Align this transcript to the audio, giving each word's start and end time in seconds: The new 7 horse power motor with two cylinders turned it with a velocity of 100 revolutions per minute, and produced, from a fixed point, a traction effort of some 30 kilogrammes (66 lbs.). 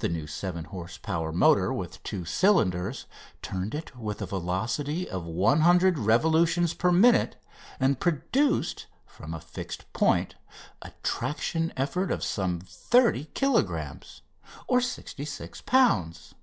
The 0.00 0.10
new 0.10 0.26
7 0.26 0.66
horse 0.66 0.98
power 0.98 1.32
motor 1.32 1.72
with 1.72 2.02
two 2.02 2.26
cylinders 2.26 3.06
turned 3.40 3.74
it 3.74 3.96
with 3.96 4.20
a 4.20 4.26
velocity 4.26 5.08
of 5.08 5.24
100 5.24 5.98
revolutions 5.98 6.74
per 6.74 6.92
minute, 6.92 7.42
and 7.80 7.98
produced, 7.98 8.88
from 9.06 9.32
a 9.32 9.40
fixed 9.40 9.90
point, 9.94 10.34
a 10.82 10.92
traction 11.02 11.72
effort 11.78 12.10
of 12.10 12.22
some 12.22 12.60
30 12.60 13.30
kilogrammes 13.32 14.20
(66 14.78 15.62
lbs.). 15.62 16.34